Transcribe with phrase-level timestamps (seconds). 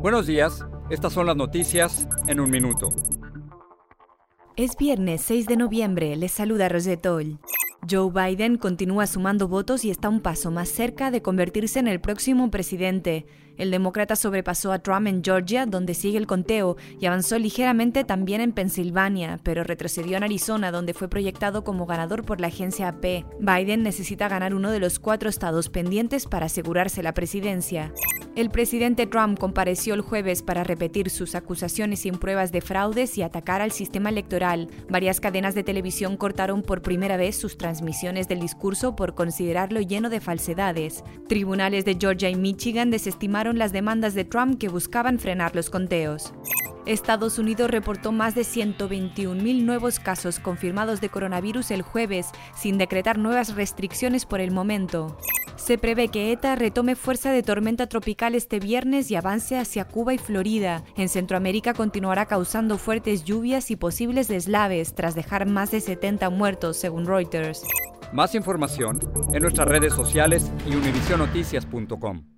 [0.00, 2.88] Buenos días, estas son las noticias en un minuto.
[4.54, 7.40] Es viernes 6 de noviembre, les saluda Rosetol.
[7.90, 12.00] Joe Biden continúa sumando votos y está un paso más cerca de convertirse en el
[12.00, 13.26] próximo presidente.
[13.58, 18.40] El demócrata sobrepasó a Trump en Georgia, donde sigue el conteo, y avanzó ligeramente también
[18.40, 23.24] en Pensilvania, pero retrocedió en Arizona, donde fue proyectado como ganador por la agencia AP.
[23.40, 27.92] Biden necesita ganar uno de los cuatro estados pendientes para asegurarse la presidencia.
[28.36, 33.22] El presidente Trump compareció el jueves para repetir sus acusaciones sin pruebas de fraudes y
[33.22, 34.68] atacar al sistema electoral.
[34.88, 40.08] Varias cadenas de televisión cortaron por primera vez sus transmisiones del discurso por considerarlo lleno
[40.08, 41.02] de falsedades.
[41.28, 46.34] Tribunales de Georgia y Michigan desestimaron las demandas de Trump que buscaban frenar los conteos.
[46.86, 53.18] Estados Unidos reportó más de 121.000 nuevos casos confirmados de coronavirus el jueves, sin decretar
[53.18, 55.16] nuevas restricciones por el momento.
[55.56, 60.14] Se prevé que ETA retome fuerza de tormenta tropical este viernes y avance hacia Cuba
[60.14, 60.84] y Florida.
[60.96, 66.76] En Centroamérica continuará causando fuertes lluvias y posibles deslaves tras dejar más de 70 muertos,
[66.76, 67.64] según Reuters.
[68.12, 68.98] Más información
[69.34, 72.37] en nuestras redes sociales y univisionoticias.com.